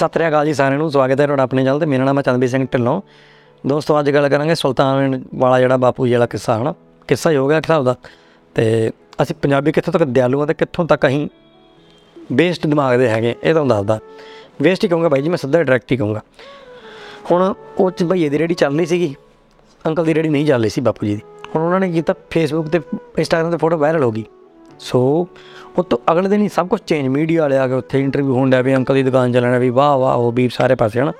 [0.00, 2.22] ਸਤਿ ਸ੍ਰੀ ਅਕਾਲ ਜੀ ਸਾਰਿਆਂ ਨੂੰ, ਸਵਾਗਤ ਹੈ ਤੁਹਾਡਾ ਆਪਣੇ ਚੈਨਲ ਤੇ। ਮੇਰਾ ਨਾਮ ਹੈ
[2.22, 3.02] ਚੰਦਬੀਰ ਸਿੰਘ ਢਿੱਲੋਂ।
[3.66, 6.74] ਦੋਸਤੋ, ਅੱਜ ਗੱਲ ਕਰਾਂਗੇ ਸੁਲਤਾਨ ਵਾਲਾ ਜਿਹੜਾ ਬਾਪੂ ਜੀ ਵਾਲਾ ਕਿੱਸਾ, ਹਨਾ?
[7.08, 7.94] ਕਿੱਸਾ ਹੀ ਹੋ ਗਿਆ ਇੱਕ ਹਿਸਾਬ ਦਾ।
[8.54, 8.90] ਤੇ
[9.22, 11.28] ਅਸੀਂ ਪੰਜਾਬੀ ਕਿੱਥੋਂ ਤੱਕ ਦਿਆਲੂ ਆ ਤੇ ਕਿੱਥੋਂ ਤੱਕ ਅਸੀਂ
[12.32, 13.98] ਬੇਸਡ ਦਿਮਾਗ ਦੇ ਹੈਗੇ, ਇਹ ਤੁਹਾਨੂੰ ਦੱਸਦਾ।
[14.62, 16.20] ਵੇਸਟ ਹੀ ਕਹੂੰਗਾ ਬਾਈ ਜੀ, ਮੈਂ ਸਿੱਧਾ ਡਾਇਰੈਕਟ ਹੀ ਕਹੂੰਗਾ।
[17.30, 19.14] ਹੁਣ ਉਹ ਚ ਭਈਏ ਦੀ ਰੇੜੀ ਚੱਲ ਰਹੀ ਸੀਗੀ।
[19.86, 21.22] ਅੰਕਲ ਦੀ ਰੇੜੀ ਨਹੀਂ ਚੱਲ ਰਹੀ ਸੀ ਬਾਪੂ ਜੀ ਦੀ।
[21.54, 22.80] ਹੁਣ ਉਹਨਾਂ ਨੇ ਕੀਤਾ ਫੇਸਬੁੱਕ ਤੇ
[23.18, 24.24] ਇੰਸਟਾਗ੍ਰਾਮ ਤੇ ਫੋਟੋ ਵਾਇਰਲ ਹੋ ਗਈ।
[24.80, 25.28] ਸੋ
[25.78, 28.50] ਉਹ ਤੋਂ ਅਗਲੇ ਦਿਨ ਹੀ ਸਭ ਕੁਝ ਚੇਂਜ ਮੀਡੀਆ ਵਾਲੇ ਆ ਕੇ ਉੱਥੇ ਇੰਟਰਵਿਊ ਹੋਣ
[28.50, 31.12] ਡਿਆ ਵੀ ਅੰਕਲ ਦੀ ਦੁਕਾਨ ਚੱਲਣਾ ਵੀ ਵਾਹ ਵਾਹ, ਉਹ ਵੀ ਸਾਰੇ ਪਾਸੇ ਹਨਾ।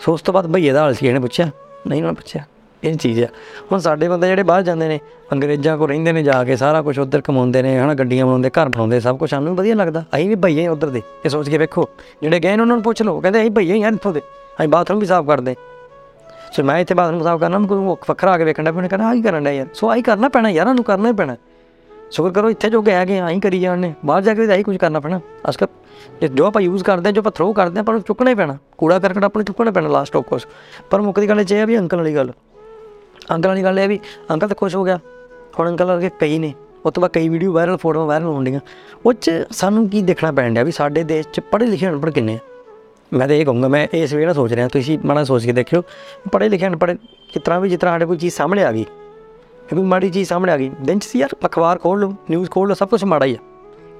[0.00, 1.50] ਸੋ ਉਸ ਤੋਂ ਬਾਅਦ ਭਈਏ ਦਾ ਹਾਲ ਸੀ ਇਹਨੇ ਪੁੱਛਿਆ?
[1.86, 2.44] ਨਹੀਂ, ਉਹਨਾਂ ਨੇ ਪੁੱਛਿਆ।
[2.84, 3.26] ਇਹ ਚੀਜ਼ ਆ।
[3.72, 5.00] ਹੁਣ ਸਾਡੇ ਬੰਦੇ ਜਿਹੜੇ ਬਾਹਰ ਜਾਂਦੇ ਨੇ,
[5.32, 8.68] ਅੰਗਰੇਜ਼ਾਂ ਕੋਲ ਰਹਿੰਦੇ ਨੇ ਜਾ ਕੇ, ਸਾਰਾ ਕੁਝ ਉੱਧਰ ਕਮਾਉਂਦੇ ਨੇ, ਹਨਾ, ਗੱਡੀਆਂ ਬਣਾਉਂਦੇ, ਘਰ
[8.68, 11.58] ਬਣਾਉਂਦੇ, ਸਭ ਕੁਝ ਸਾਨੂੰ ਵੀ ਵਧੀਆ ਲੱਗਦਾ। ਅਸੀਂ ਵੀ ਭਈਏ ਉੱਧਰ ਦੇ। ਇਹ ਸੋਚ ਕੇ
[11.58, 11.88] ਵੇਖੋ,
[12.22, 14.68] ਜਿਹੜੇ ਗਏ ਨੇ ਉਹਨਾਂ ਨੂੰ ਪੁੱਛ ਲਓ। ਕਹਿੰਦੇ, ਅਸੀਂ ਭਈਏ ਹੀ ਆ ਇੱਥੋਂ ਦੇ। ਅਸੀਂ
[14.68, 15.54] ਬਾਥਰੂਮ ਵੀ ਸਾਫ਼ ਕਰਦੇ।
[16.52, 18.88] ਸੋ ਮੈਂ ਇੱਥੇ ਬਾਥਰੂਮ ਸਾਫ਼ ਕਰਨਾ, ਮੈਂ ਕੋਈ ਵੱਖਰਾ ਆ ਕੇ ਵੇਖਣ ਦਾ ਵੀ ਉਹਨੇ
[18.88, 21.36] ਕਹਿੰਦਾ ਆਹੀ ਕਰਨ ਦਾ ਯਾਰ। ਸੋ ਆਹੀ ਕਰਨਾ ਪੈਣਾ ਯਾਰ ਉਹਨੂੰ ਕਰਨਾ ਹੀ ਪੈਣਾ।
[22.10, 24.62] ਸ਼ੁਕਰ ਕਰੋ, ਇੱਥੇ ਜੋ ਗਏ ਗਏ ਆਹੀ ਕਰੀ ਜਾਣ ਨੇ। ਬਾਹਰ ਜਾ ਕੇ ਤਾਂ ਆਹੀ
[24.62, 25.20] ਕੁਝ ਕਰਨਾ ਪੈਣਾ।
[25.50, 25.66] ਅਸਕਰ,
[26.20, 28.56] ਜੇ ਜੋ ਆਪਾਂ ਯੂਜ਼ ਕਰਦੇ ਹਾਂ, ਜੋ ਆਪਾਂ ਥਰੋ ਕਰਦੇ ਹਾਂ ਪਰ ਚੁੱਕਣਾ ਹੀ ਪੈਣਾ।
[28.78, 30.46] ਕੂੜਾ ਕਰਕਟ ਆਪਾਂ ਨੂੰ ਚੁੱਕਣਾ ਪੈਣਾ ਲਾਸਟ ਆਫ ਕੋਰਸ
[30.90, 32.32] ਪਰ ਮੁੱਖ ਦੀ ਗੱਲ ਇਹ 'ਚ ਇਹ ਆ ਵੀ ਅੰਕਲ ਵਾਲੀ ਗੱਲ।
[33.30, 34.98] ਅੰਕਲ ਵਾਲੀ ਗੱਲ ਇਹ ਆ ਵੀ ਅੰਕਲ ਤਾਂ ਖੁਸ਼ ਹੋ ਗਿਆ।
[35.58, 36.52] ਹੁਣ ਅੰਕਲ ਵਰਗੇ ਕਈ ਨੇ।
[36.86, 38.60] ਉਹ ਤੋਂ ਬਾਅਦ ਕਈ ਵੀਡੀਓ ਵਾਇਰਲ ਫੋਟੋਆਂ ਵਾਇਰਲ ਹੋਣ ਡੀਆਂ
[39.06, 42.34] ਉਹ 'ਚ ਸਾਨੂੰ ਕੀ ਦੇਖਣਾ ਪੈਣ ਡਿਆ ਵੀ ਸਾਡੇ ਦੇਸ਼ 'ਚ ਪੜ੍ਹੇ ਲਿਖੇ ਅਨਪੜ੍ਹ ਕਿੰਨੇ
[42.34, 42.38] ਆ?
[43.12, 45.82] ਮੈਂ ਤਾਂ ਇਹ ਕਹੂੰਗਾ, ਮੈਂ ਇਸ ਵੇਲੇ ਸੋਚ ਰਿਹਾ, ਤੁਸੀਂ ਮਾੜਾ ਸੋਚ ਕੇ ਦੇਖਿਓ।
[46.32, 48.84] ਪੜ੍ਹੇ ਲਿਖੇ ਅਨਪੜ੍ਹ ਜਿਸ ਤਰ੍ਹਾਂ ਵੀ ਜਿਸ ਤਰ੍ਹਾਂ ਸਾਡੇ ਕੋਈ ਚੀਜ਼ ਸਾਹਮਣੇ ਆ ਗਈ।
[49.72, 52.50] ਇਹ ਕੋਈ ਮਾੜੀ ਚੀਜ਼ ਸਾਹਮਣੇ ਆ ਗਈ। ਦਿਨ 'ਚ ਸੀ ਯਾਰ, ਅਖਬਾਰ ਖੋਲ ਲਓ ਨਿਊਜ਼
[52.50, 53.38] ਖੋਲ ਲਓ ਸਭ ਕੁਝ ਮਾੜਾ ਹੀ ਆ।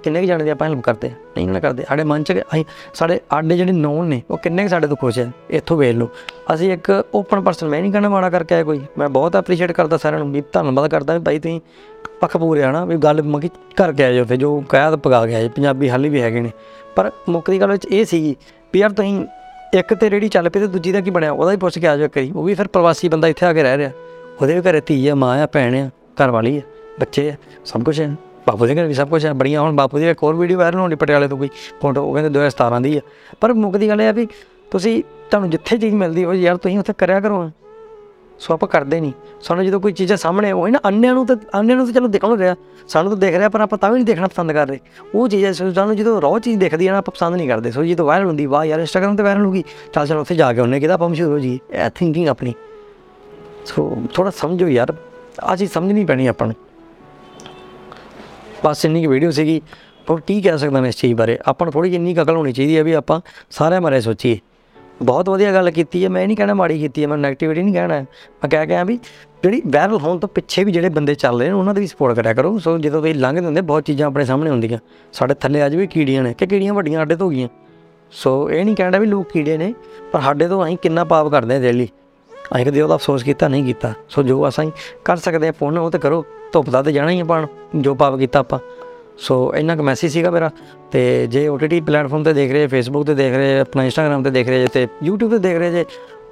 [0.02, 1.10] ਕਿੰਨੇ ਕੁ ਜਾਣੇ ਦੇ ਆਪਾਂ ਹੈਲਪ ਕਰਦੇ ਆ?
[1.36, 2.64] ਨਹੀਂ ਨਾ ਕਰਦੇ। ਸਾਡੇ ਮਨ 'ਚ ਅਸੀਂ,
[2.94, 5.26] ਸਾਡੇ ਆਡੇ ਜਿਹੜੇ ਨੋਨ ਨੇ, ਉਹ ਕਿੰਨੇ ਕੁ ਸਾਡੇ ਤੋਂ ਖੁਸ਼ ਆ?
[5.50, 6.08] ਇੱਥੋਂ ਵੇਖ ਲਓ
[6.54, 9.96] ਅਸੀਂ ਇੱਕ ਓਪਨ ਪਰਸਨ ਮੈਂ ਨਹੀਂ ਕਹਿੰਦਾ ਮਾੜਾ ਕਰਕੇ ਆਇਆ ਕੋਈ। ਮੈਂ ਬਹੁਤ ਐਪਰੀਸ਼ੀਏਟ ਕਰਦਾ
[9.96, 11.60] ਸਾਰਿਆਂ ਨੂੰ, ਵੀ ਧੰਨਵਾਦ ਕਰਦਾ ਵੀ ਭਾਈ ਤੁਸੀਂ
[12.20, 15.26] ਪੱਖ ਪੂਰੇ ਆ ਨਾ, ਵੀ ਗੱਲ ਮੰਗੀ ਕਰਕੇ ਆਏ ਜੋ ਤੇ ਜੋ ਕਹਿਆ ਤਾਂ ਪਗਾ
[15.26, 16.50] ਗਿਆ ਜੀ ਪੰਜਾਬੀ ਹਾਲੀ ਵੀ ਹੈਗੇ ਨੇ।
[16.96, 18.36] ਪਰ ਮੁੱਖ ਦੀ ਗੱਲ ਵਿੱਚ ਇਹ ਸੀਗੀ
[18.74, 19.26] ਵੀ ਯਾਰ ਤੁਸੀਂ
[19.74, 21.32] ਇੱਕ ਤੇ ਰੇੜੀ ਚੱਲ ਪਈ ਤੇ ਦੂਜੀ ਦਾ ਕੀ ਬਣਿਆ?
[21.32, 23.62] ਉਹਦਾ ਹੀ ਪੁੱਛ ਕੇ ਆ ਜਾਓ ਕਰੀ ਉਹ ਵੀ ਫਿਰ ਪ੍ਰਵਾਸੀ ਬੰਦਾ ਇੱਥੇ ਆ ਕੇ
[23.62, 23.90] ਰਹਿ ਰਿਹਾ।
[24.42, 25.88] ਉਹਦੇ ਵੀ ਘਰੇ ਧੀ ਆ, ਮਾਂ ਆ, ਭੈਣ ਆ
[26.20, 26.60] ਘਰ ਵਾਲੀ ਆ,
[27.00, 27.34] ਬੱਚੇ ਆ,
[27.64, 28.14] ਸਭ ਕੁਝ ਹੈ
[28.48, 30.78] ਬਾਪੂ ਦੇ ਘਰ ਵੀ ਸਭ ਕੁਝ ਹੈ ਬੜੀਆਂ ਹੁਣ ਬਾਪੂ ਦੀ ਇੱਕ ਹੋਰ ਵੀਡੀਓ ਵਾਇਰਲ
[30.78, 31.48] ਹੋਣੀ ਪਟਿਆਲੇ ਤੋਂ ਕੋਈ
[31.82, 33.00] ਫੋਟੋ ਉਹ ਕਹਿੰਦੇ 2017 ਦੀ ਆ।
[33.40, 34.26] ਪਰ ਮੁੱਖ ਦੀ ਗੱਲ ਇਹ ਆ ਵੀ
[34.70, 37.50] ਤੁਸੀਂ ਤੁਹਾਨੂੰ ਜਿੱਥੇ ਚੀਜ਼ ਮਿਲਦੀ ਉਹ ਯਾਰ ਤੁਸੀਂ ਉੱਥੇ ਕਰਿਆ ਕਰੋ
[38.38, 41.76] ਸੋ ਆਪਾਂ ਕਰਦੇ ਨਹੀਂ। ਸਾਨੂੰ ਜਦੋਂ ਕੋਈ ਚੀਜ਼ਾਂ ਸਾਹਮਣੇ ਉਹ ਨਾ, ਅੰਨਿਆਂ ਨੂੰ ਤਾਂ, ਅੰਨਿਆਂ
[41.76, 42.54] ਨੂੰ ਤਾਂ ਚਲੋ ਦਿਖਣ ਰਿਹਾ।
[42.88, 44.78] ਸਾਨੂੰ ਤਾਂ ਦਿਖ ਰਿਹਾ, ਪਰ ਆਪਾਂ ਤਾਂ ਵੀ ਨਹੀਂ ਦੇਖਣਾ ਪਸੰਦ ਕਰ ਰਹੇ।
[45.14, 47.70] ਉਹ ਚੀਜ਼ ਹੈ ਸੋ ਸਾਨੂੰ ਜਦੋਂ ਰੋ ਚੀਜ਼ ਦਿਖਦੀ ਹੈ ਨਾ, ਆਪਾਂ ਪਸੰਦ ਨਹੀਂ ਕਰਦੇ।
[47.70, 50.52] ਸੋ ਜਦੋਂ ਵਾਇਰਲ ਹੁੰਦੀ, ਵਾਹ ਯਾਰ ਇੰਸਟਾਗ੍ਰਾਮ ਤੇ ਵਾਇਰਲ ਹੋ ਗਈ ਚੱਲ ਚੱਲ, ਉੱਥੇ ਜਾ
[50.52, 52.54] ਕੇ ਉਹਨੇ ਕਿਹਦਾ ਆਪਾਂ ਮਸ਼ਹੂਰ ਹੋ ਜੀ ਇਹ ਥਿੰਕਿੰਗ ਆਪਣੀ।
[53.66, 54.94] ਸੋ ਥੋੜਾ ਸਮਝੋ ਯਾਰ
[55.44, 56.56] ਆ ਚੀਜ਼ ਸਮਝਣੀ ਪੈਣੀ ਆਪਾਂ ਨੂੰ।
[58.64, 59.62] ਬਸ ਇੰਨੀ ਕੀ ਵੀਡੀਓ ਸੀਗੀ।
[60.06, 61.38] ਪਰ ਕੀ ਕਹਿ ਸਕਦਾ ਮੈਂ ਇਸ ਚੀਜ਼ ਬਾਰੇ?
[61.46, 64.38] ਆਪਾਂ ਨੂੰ ਥੋੜੀ ਜਿੰਨੀ ਕੁ ਅਕਲ ਹੋਣੀ ਚਾਹੀਦੀ ਹੈ ਵੀ ਆਪਾਂ ਸਾਰਿਆਂ ਬਾਰੇ ਸੋਚੀਏ।
[65.02, 67.74] ਬਹੁਤ ਵਧੀਆ ਗੱਲ ਕੀਤੀ ਹੈ ਮੈਂ ਇਹ ਨਹੀਂ ਕਹਿਣਾ ਮਾੜੀ ਕੀਤੀ ਹੈ ਮੈਂ ਨੈਗੇਟਿਵਿਟੀ ਨਹੀਂ
[67.74, 68.98] ਕਹਿਣਾ। ਮੈਂ ਕਹਿ ਗਿਆ ਵੀ
[69.42, 72.16] ਜਿਹੜੀ ਵਾਇਰਲ ਹੋਣ ਤੋਂ ਪਿੱਛੇ ਵੀ ਜਿਹੜੇ ਬੰਦੇ ਚੱਲ ਰਹੇ ਨੇ, ਉਹਨਾਂ ਦੀ ਵੀ ਸਪੋਰਟ
[72.16, 74.78] ਕਰਿਆ ਕਰੋ। ਸੋ ਜਦੋਂ ਤੁਸੀਂ ਲੰਘਦੇ ਹੁੰਦੇ, ਬਹੁਤ ਚੀਜ਼ਾਂ ਆਪਣੇ ਸਾਹਮਣੇ ਹੁੰਦੀਆਂ।
[75.12, 77.48] ਸਾਡੇ ਥੱਲੇ ਅੱਜ ਵੀ ਕੀੜੀਆਂ ਨੇ, ਕਿ ਕੀੜੀਆਂ ਵੱਡੀਆਂ ਅੱਡੇ ਤੋਂ ਹੋ ਗਈਆਂ।
[78.10, 79.74] ਸੋ ਇਹ ਨਹੀਂ ਕਹਿਣਾ ਵੀ ਲੋਕ ਕੀੜੇ ਨੇ,
[80.12, 81.88] ਪਰ ਸਾਡੇ ਤੋਂ ਅਸੀਂ ਕਿੰਨਾ ਪਾਪ ਕਰਦੇ ਹਾਂ ਡੇਲੀ
[82.54, 84.72] ਅਸੀਂ ਕਦੇ ਉਹਦਾ ਅਫਸੋਸ ਕੀਤਾ, ਨਹੀਂ ਕੀਤਾ। ਸੋ ਜੋ ਅਸੀਂ
[85.04, 87.46] ਕਰ ਸਕਦੇ ਹਾਂ ਪੁੰਨ ਉਹ ਤੇ ਕਰੋ। ਧੁੱਪ ਦਾ ਤੇ ਜਾਣਾ ਹੀ ਆਪਾਂ
[87.76, 88.58] ਜੋ ਪਾਪ ਕੀਤਾ ਆਪਾਂ।
[89.18, 90.50] ਸੋ ਇੰਨਾ ਕੁ ਮੈਸੇਜ ਸੀਗਾ ਮੇਰਾ।
[90.92, 94.48] ਤੇ ਜੇ OTT ਪਲੇਟਫਾਰਮ ਤੇ ਦੇਖ ਰਹੇ ਫੇਸਬੁੱਕ ਤੇ ਦੇਖ ਰਹੇ, ਆਪਣਾ ਇੰਸਟਾਗ੍ਰam ਤੇ ਦੇਖ
[94.48, 95.84] ਰਹੇ ਜੇ, ਤੇ YouTube ਤੇ ਦੇਖ ਰਹੇ ਜੇ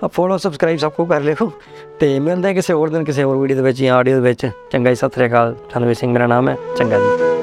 [0.07, 1.53] ਫੋਲੋ ਸਬਸਕ੍ਰਾਈਬ ਸਭ ਕੁਝ ਕਰ ਲਿਓ।
[2.01, 4.51] ਤੇ ਮਿਲਦੇ ਹਾਂ ਕਿਸੇ ਹੋਰ ਦਿਨ, ਕਿਸੇ ਹੋਰ ਵੀਡੀਓ ਦੇ ਵਿੱਚ ਜਾਂ ਆਡੀਓ ਦੇ ਵਿੱਚ।
[4.71, 7.34] ਚੰਗਾ ਜੀ, ਸਤਿ ਸ੍ਰੀ ਅਕਾਲ। ਧੰਨਵਾਦ ਸਿੰਘ, ਮੇਰਾ ਨਾਮ ਹੈ। ਚੰਗਾ ਜੀ।